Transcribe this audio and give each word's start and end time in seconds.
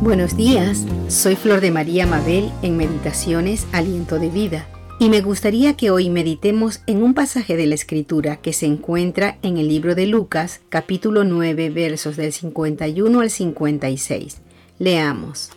Buenos 0.00 0.34
días, 0.34 0.86
soy 1.08 1.36
Flor 1.36 1.60
de 1.60 1.70
María 1.70 2.06
Mabel 2.06 2.50
en 2.62 2.78
Meditaciones 2.78 3.66
Aliento 3.70 4.18
de 4.18 4.30
Vida 4.30 4.66
y 4.98 5.10
me 5.10 5.20
gustaría 5.20 5.76
que 5.76 5.90
hoy 5.90 6.08
meditemos 6.08 6.80
en 6.86 7.02
un 7.02 7.12
pasaje 7.12 7.54
de 7.54 7.66
la 7.66 7.74
Escritura 7.74 8.36
que 8.36 8.54
se 8.54 8.64
encuentra 8.64 9.36
en 9.42 9.58
el 9.58 9.68
libro 9.68 9.94
de 9.94 10.06
Lucas 10.06 10.62
capítulo 10.70 11.24
9 11.24 11.68
versos 11.68 12.16
del 12.16 12.32
51 12.32 13.20
al 13.20 13.28
56. 13.28 14.38
Leamos. 14.78 15.50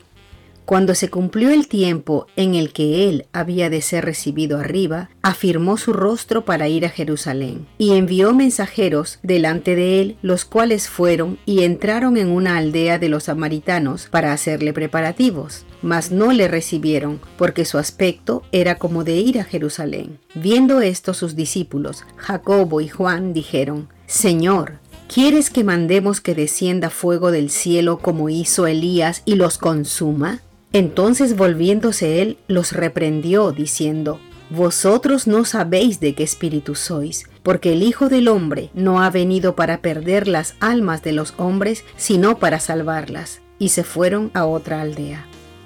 Cuando 0.65 0.95
se 0.95 1.09
cumplió 1.09 1.49
el 1.49 1.67
tiempo 1.67 2.25
en 2.37 2.55
el 2.55 2.71
que 2.71 3.09
él 3.09 3.25
había 3.33 3.69
de 3.69 3.81
ser 3.81 4.05
recibido 4.05 4.57
arriba, 4.59 5.09
afirmó 5.21 5.77
su 5.77 5.91
rostro 5.91 6.45
para 6.45 6.69
ir 6.69 6.85
a 6.85 6.89
Jerusalén, 6.89 7.67
y 7.77 7.91
envió 7.91 8.33
mensajeros 8.33 9.19
delante 9.23 9.75
de 9.75 9.99
él, 9.99 10.17
los 10.21 10.45
cuales 10.45 10.87
fueron 10.87 11.37
y 11.45 11.63
entraron 11.63 12.15
en 12.15 12.29
una 12.29 12.57
aldea 12.57 12.97
de 12.97 13.09
los 13.09 13.25
samaritanos 13.25 14.07
para 14.09 14.31
hacerle 14.31 14.71
preparativos, 14.71 15.65
mas 15.81 16.11
no 16.11 16.31
le 16.31 16.47
recibieron, 16.47 17.19
porque 17.37 17.65
su 17.65 17.77
aspecto 17.77 18.43
era 18.53 18.75
como 18.75 19.03
de 19.03 19.17
ir 19.17 19.39
a 19.39 19.43
Jerusalén. 19.43 20.19
Viendo 20.33 20.79
esto 20.79 21.13
sus 21.13 21.35
discípulos, 21.35 22.05
Jacobo 22.15 22.79
y 22.79 22.87
Juan, 22.87 23.33
dijeron, 23.33 23.89
Señor, 24.07 24.79
¿Quieres 25.13 25.51
que 25.51 25.63
mandemos 25.63 26.21
que 26.21 26.33
descienda 26.33 26.89
fuego 26.89 27.29
del 27.29 27.51
cielo 27.51 27.99
como 27.99 28.29
hizo 28.29 28.65
Elías 28.65 29.21
y 29.25 29.35
los 29.35 29.59
consuma? 29.59 30.39
Entonces 30.73 31.37
volviéndose 31.37 32.21
él, 32.21 32.37
los 32.47 32.73
reprendió, 32.73 33.51
diciendo, 33.51 34.19
Vosotros 34.49 35.25
no 35.25 35.45
sabéis 35.45 35.99
de 35.99 36.13
qué 36.15 36.23
espíritu 36.23 36.75
sois, 36.75 37.25
porque 37.43 37.73
el 37.73 37.83
Hijo 37.83 38.09
del 38.09 38.27
Hombre 38.27 38.69
no 38.73 39.01
ha 39.01 39.09
venido 39.09 39.55
para 39.55 39.81
perder 39.81 40.27
las 40.27 40.55
almas 40.59 41.01
de 41.01 41.11
los 41.11 41.33
hombres, 41.37 41.83
sino 41.95 42.37
para 42.39 42.59
salvarlas. 42.59 43.41
Y 43.59 43.69
se 43.69 43.83
fueron 43.83 44.31
a 44.33 44.45
otra 44.45 44.81
aldea. 44.81 45.25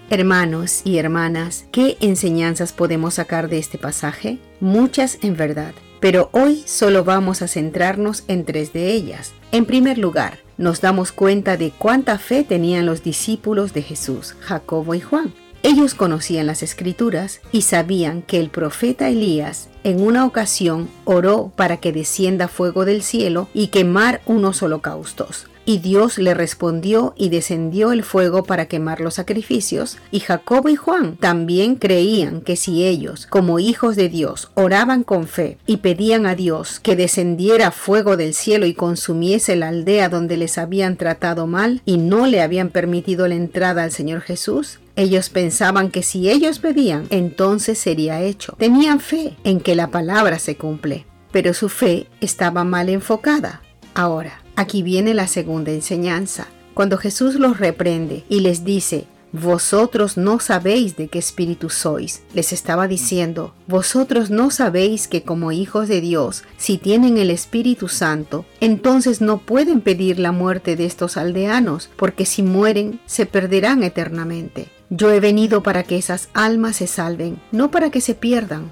Hermanos 0.09 0.82
y 0.85 0.99
hermanas, 0.99 1.65
¿qué 1.71 1.98
enseñanzas 1.99 2.71
podemos 2.71 3.15
sacar 3.15 3.49
de 3.49 3.57
este 3.57 3.77
pasaje? 3.77 4.39
Muchas 4.62 5.17
en 5.21 5.35
verdad, 5.35 5.73
pero 5.99 6.29
hoy 6.32 6.63
solo 6.65 7.04
vamos 7.04 7.41
a 7.41 7.48
centrarnos 7.48 8.23
en 8.27 8.45
tres 8.45 8.71
de 8.71 8.91
ellas. 8.93 9.34
En 9.51 9.65
primer 9.65 9.98
lugar, 9.98 10.39
nos 10.58 10.82
damos 10.82 11.12
cuenta 11.12 11.58
de 11.58 11.72
cuánta 11.72 12.18
fe 12.18 12.44
tenían 12.44 12.86
los 12.86 13.04
discípulos 13.04 13.74
de 13.74 13.82
Jesús, 13.84 14.36
Jacobo 14.40 14.96
y 14.96 15.02
Juan. 15.02 15.34
Ellos 15.63 15.96
conocían 15.96 16.48
las 16.48 16.63
escrituras 16.63 17.41
y 17.52 17.63
sabían 17.63 18.22
que 18.22 18.40
el 18.40 18.50
profeta 18.50 19.10
Elías 19.10 19.70
en 19.88 20.02
una 20.02 20.26
ocasión 20.26 20.90
oró 21.05 21.54
para 21.55 21.77
que 21.77 21.93
descienda 21.93 22.49
fuego 22.49 22.84
del 22.84 23.02
cielo 23.02 23.48
y 23.54 23.68
quemar 23.68 24.20
unos 24.26 24.62
holocaustos. 24.62 25.48
Y 25.63 25.77
Dios 25.77 26.18
le 26.18 26.34
respondió 26.34 27.13
y 27.16 27.29
descendió 27.29 27.94
el 27.94 28.04
fuego 28.04 28.44
para 28.44 28.66
quemar 28.66 28.99
los 28.99 29.13
sacrificios. 29.13 29.98
Y 30.12 30.20
Jacobo 30.20 30.68
y 30.68 30.76
Juan 30.76 31.16
también 31.16 31.76
creían 31.76 32.41
que 32.41 32.57
si 32.57 32.85
ellos, 32.85 33.27
como 33.27 33.60
hijos 33.60 33.96
de 33.96 34.10
Dios, 34.10 34.49
oraban 34.55 35.05
con 35.05 35.26
fe 35.26 35.57
y 35.66 35.77
pedían 35.77 36.26
a 36.26 36.35
Dios 36.35 36.82
que 36.82 36.98
descendiera 36.98 37.72
fuego 37.72 38.18
del 38.18 38.34
cielo 38.34 38.66
y 38.66 38.74
consumiese 38.74 39.55
la 39.55 39.70
aldea 39.70 40.10
donde 40.10 40.35
les 40.35 40.57
habían 40.57 40.98
tratado 40.98 41.48
mal 41.48 41.82
y 41.85 41.98
no 41.98 42.27
le 42.27 42.41
habían 42.41 42.70
permitido 42.70 43.26
la 43.29 43.35
entrada 43.35 43.84
al 43.84 43.91
Señor 43.91 44.20
Jesús, 44.20 44.79
ellos 44.98 45.29
pensaban 45.29 45.91
que 45.91 46.01
si 46.01 46.27
ellos 46.27 46.57
pedían, 46.57 47.05
entonces 47.12 47.77
sería 47.77 48.24
hecho. 48.24 48.55
Tenían 48.57 48.99
fe 48.99 49.35
en 49.44 49.60
que 49.60 49.76
la 49.77 49.91
palabra 49.91 50.39
se 50.39 50.57
cumple, 50.57 51.05
pero 51.31 51.53
su 51.53 51.70
fe 51.70 52.07
estaba 52.20 52.65
mal 52.65 52.89
enfocada. 52.89 53.61
Ahora, 53.93 54.41
Aquí 54.57 54.81
viene 54.81 55.13
la 55.13 55.27
segunda 55.27 55.71
enseñanza. 55.71 56.47
Cuando 56.73 56.97
Jesús 56.97 57.35
los 57.35 57.59
reprende 57.59 58.23
y 58.27 58.39
les 58.39 58.65
dice, 58.65 59.05
vosotros 59.31 60.17
no 60.17 60.39
sabéis 60.39 60.98
de 60.98 61.09
qué 61.09 61.20
espíritu 61.20 61.70
sois. 61.70 62.23
Les 62.33 62.51
estaba 62.51 62.87
diciendo, 62.87 63.53
vosotros 63.67 64.31
no 64.31 64.49
sabéis 64.49 65.07
que 65.07 65.21
como 65.21 65.51
hijos 65.51 65.87
de 65.87 66.01
Dios, 66.01 66.43
si 66.57 66.79
tienen 66.79 67.19
el 67.19 67.29
Espíritu 67.29 67.87
Santo, 67.87 68.45
entonces 68.59 69.21
no 69.21 69.37
pueden 69.37 69.81
pedir 69.81 70.17
la 70.17 70.31
muerte 70.31 70.75
de 70.75 70.87
estos 70.87 71.17
aldeanos, 71.17 71.91
porque 71.95 72.25
si 72.25 72.41
mueren, 72.41 72.99
se 73.05 73.27
perderán 73.27 73.83
eternamente. 73.83 74.69
Yo 74.89 75.11
he 75.11 75.19
venido 75.19 75.61
para 75.61 75.83
que 75.83 75.97
esas 75.97 76.29
almas 76.33 76.77
se 76.77 76.87
salven, 76.87 77.39
no 77.51 77.69
para 77.69 77.91
que 77.91 78.01
se 78.01 78.16
pierdan. 78.16 78.71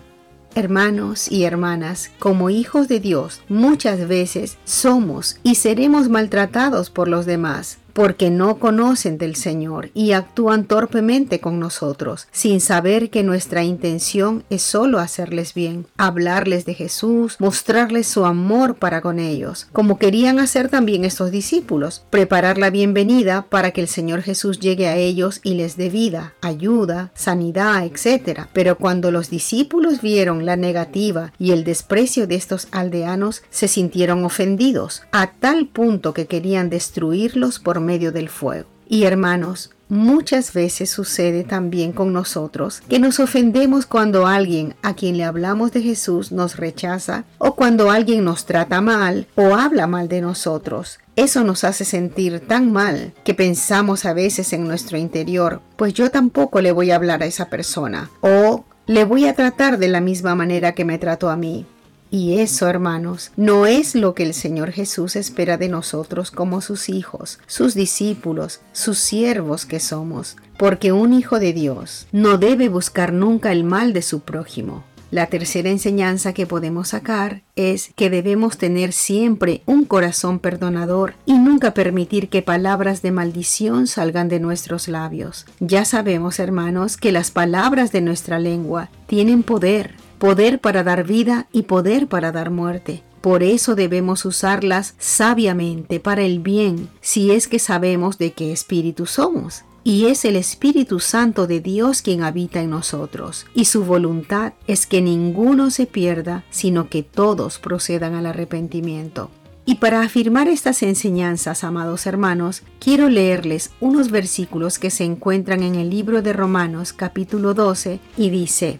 Hermanos 0.58 1.30
y 1.30 1.44
hermanas, 1.44 2.12
como 2.18 2.50
hijos 2.50 2.88
de 2.88 3.02
Dios, 3.02 3.42
muchas 3.50 4.08
veces 4.08 4.58
somos 4.64 5.38
y 5.44 5.56
seremos 5.56 6.08
maltratados 6.08 6.90
por 6.90 7.10
los 7.10 7.26
demás, 7.26 7.80
porque 7.96 8.30
no 8.30 8.60
conocen 8.60 9.18
del 9.18 9.38
Señor 9.38 9.90
y 9.94 10.12
actúan 10.12 10.66
torpemente 10.66 11.40
con 11.40 11.62
nosotros, 11.62 12.28
sin 12.34 12.60
saber 12.60 13.10
que 13.10 13.24
nuestra 13.24 13.64
intención 13.64 14.44
es 14.50 14.64
solo 14.64 15.00
hacerles 15.00 15.54
bien, 15.54 15.88
hablarles 15.96 16.66
de 16.66 16.74
Jesús, 16.74 17.38
mostrarles 17.40 18.06
su 18.06 18.26
amor 18.26 18.76
para 18.76 19.00
con 19.00 19.18
ellos, 19.18 19.70
como 19.72 19.98
querían 19.98 20.40
hacer 20.40 20.68
también 20.68 21.06
estos 21.06 21.32
discípulos, 21.32 22.04
preparar 22.10 22.58
la 22.58 22.70
bienvenida 22.70 23.46
para 23.50 23.72
que 23.72 23.80
el 23.80 23.88
Señor 23.88 24.22
Jesús 24.24 24.60
llegue 24.60 24.88
a 24.88 24.98
ellos 24.98 25.40
y 25.42 25.54
les 25.54 25.78
dé 25.78 25.90
vida, 25.90 26.34
ayuda, 26.42 27.12
sanidad, 27.16 27.86
etc. 27.86 28.42
Pero 28.52 28.78
cuando 28.78 29.10
los 29.10 29.30
discípulos 29.30 30.02
vieron 30.02 30.46
la 30.46 30.58
negativa 30.58 31.32
y 31.40 31.52
el 31.52 31.64
desprecio 31.64 32.28
de 32.28 32.36
estos 32.36 32.68
aldeanos, 32.72 33.42
se 33.50 33.70
sintieron 33.70 34.26
ofendidos, 34.26 35.04
a 35.14 35.32
tal 35.32 35.68
punto 35.68 36.14
que 36.14 36.26
querían 36.26 36.70
destruirlos 36.70 37.60
por 37.60 37.85
medio 37.86 38.12
del 38.12 38.30
fuego. 38.30 38.68
Y 38.88 39.04
hermanos, 39.04 39.72
muchas 39.90 40.54
veces 40.54 40.90
sucede 40.90 41.44
también 41.44 41.92
con 41.92 42.14
nosotros 42.14 42.82
que 42.88 43.00
nos 43.00 43.20
ofendemos 43.20 43.86
cuando 43.86 44.28
alguien 44.28 44.76
a 44.82 44.96
quien 44.96 45.18
le 45.18 45.24
hablamos 45.24 45.72
de 45.72 45.82
Jesús 45.82 46.32
nos 46.32 46.58
rechaza 46.58 47.26
o 47.38 47.56
cuando 47.56 47.92
alguien 47.92 48.24
nos 48.24 48.46
trata 48.46 48.82
mal 48.82 49.28
o 49.36 49.56
habla 49.56 49.88
mal 49.88 50.08
de 50.08 50.22
nosotros. 50.22 51.00
Eso 51.16 51.44
nos 51.44 51.64
hace 51.64 51.86
sentir 51.86 52.42
tan 52.42 52.72
mal 52.72 53.14
que 53.24 53.34
pensamos 53.34 54.06
a 54.06 54.14
veces 54.14 54.54
en 54.54 54.68
nuestro 54.68 54.98
interior, 54.98 55.62
pues 55.78 55.94
yo 55.94 56.12
tampoco 56.12 56.62
le 56.62 56.72
voy 56.72 56.92
a 56.92 56.96
hablar 56.96 57.24
a 57.24 57.28
esa 57.28 57.50
persona 57.50 58.10
o 58.22 58.66
le 58.88 59.04
voy 59.04 59.28
a 59.28 59.34
tratar 59.34 59.80
de 59.80 59.88
la 59.88 60.02
misma 60.02 60.36
manera 60.36 60.74
que 60.74 60.86
me 60.86 61.00
trató 61.00 61.30
a 61.30 61.36
mí. 61.36 61.66
Y 62.12 62.40
eso, 62.40 62.68
hermanos, 62.68 63.32
no 63.36 63.66
es 63.66 63.96
lo 63.96 64.14
que 64.14 64.24
el 64.24 64.34
Señor 64.34 64.72
Jesús 64.72 65.16
espera 65.16 65.58
de 65.58 65.70
nosotros 65.70 66.32
como 66.32 66.62
sus 66.62 66.90
hijos, 66.90 67.40
sus 67.48 67.74
discípulos, 67.74 68.62
sus 68.72 68.98
siervos 68.98 69.66
que 69.66 69.80
somos, 69.80 70.38
porque 70.58 70.92
un 70.92 71.14
hijo 71.14 71.40
de 71.40 71.54
Dios 71.54 72.08
no 72.12 72.38
debe 72.38 72.70
buscar 72.70 73.12
nunca 73.12 73.52
el 73.52 73.64
mal 73.64 73.92
de 73.94 74.02
su 74.02 74.22
prójimo. 74.22 74.84
La 75.12 75.28
tercera 75.28 75.70
enseñanza 75.70 76.34
que 76.34 76.48
podemos 76.48 76.90
sacar 76.90 77.44
es 77.56 77.92
que 77.96 78.10
debemos 78.10 78.58
tener 78.58 78.92
siempre 78.92 79.62
un 79.66 79.86
corazón 79.86 80.40
perdonador 80.40 81.14
y 81.26 81.38
nunca 81.38 81.74
permitir 81.74 82.28
que 82.28 82.42
palabras 82.42 83.02
de 83.02 83.12
maldición 83.12 83.88
salgan 83.88 84.30
de 84.30 84.40
nuestros 84.40 84.88
labios. 84.88 85.46
Ya 85.60 85.86
sabemos, 85.86 86.40
hermanos, 86.40 86.98
que 86.98 87.12
las 87.12 87.32
palabras 87.32 87.92
de 87.92 88.02
nuestra 88.02 88.40
lengua 88.40 88.90
tienen 89.08 89.44
poder 89.44 89.94
poder 90.18 90.60
para 90.60 90.84
dar 90.84 91.06
vida 91.06 91.48
y 91.52 91.64
poder 91.64 92.08
para 92.08 92.32
dar 92.32 92.52
muerte. 92.52 93.04
Por 93.22 93.42
eso 93.42 93.74
debemos 93.76 94.24
usarlas 94.26 94.94
sabiamente 95.00 96.00
para 96.00 96.22
el 96.22 96.40
bien, 96.40 96.90
si 97.02 97.32
es 97.32 97.48
que 97.48 97.60
sabemos 97.60 98.18
de 98.18 98.34
qué 98.34 98.52
espíritu 98.52 99.06
somos. 99.08 99.64
Y 99.84 100.08
es 100.08 100.26
el 100.26 100.36
Espíritu 100.36 101.00
Santo 101.00 101.46
de 101.46 101.60
Dios 101.60 102.02
quien 102.02 102.24
habita 102.24 102.60
en 102.60 102.72
nosotros, 102.72 103.46
y 103.54 103.66
su 103.66 103.86
voluntad 103.86 104.54
es 104.66 104.88
que 104.88 105.00
ninguno 105.00 105.70
se 105.70 105.86
pierda, 105.86 106.44
sino 106.50 106.90
que 106.90 107.04
todos 107.04 107.60
procedan 107.60 108.16
al 108.16 108.26
arrepentimiento. 108.26 109.30
Y 109.68 109.76
para 109.76 110.02
afirmar 110.02 110.48
estas 110.48 110.84
enseñanzas, 110.84 111.64
amados 111.64 112.06
hermanos, 112.06 112.62
quiero 112.80 113.10
leerles 113.10 113.72
unos 113.80 114.12
versículos 114.12 114.78
que 114.78 114.92
se 114.92 115.04
encuentran 115.04 115.64
en 115.64 115.74
el 115.74 115.90
libro 115.90 116.22
de 116.22 116.34
Romanos 116.34 116.94
capítulo 116.94 117.56
12 117.56 118.00
y 118.16 118.30
dice, 118.30 118.80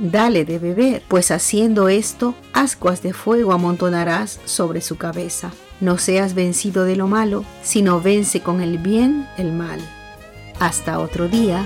dale 0.00 0.44
de 0.44 0.58
beber, 0.58 1.02
pues 1.08 1.30
haciendo 1.30 1.88
esto, 1.88 2.34
ascuas 2.52 3.02
de 3.02 3.12
fuego 3.12 3.52
amontonarás 3.52 4.40
sobre 4.44 4.80
su 4.80 4.96
cabeza. 4.96 5.52
No 5.80 5.98
seas 5.98 6.34
vencido 6.34 6.84
de 6.84 6.96
lo 6.96 7.06
malo, 7.06 7.44
sino 7.62 8.00
vence 8.00 8.40
con 8.40 8.60
el 8.60 8.78
bien 8.78 9.26
el 9.36 9.52
mal. 9.52 9.80
Hasta 10.58 10.98
otro 10.98 11.28
día. 11.28 11.64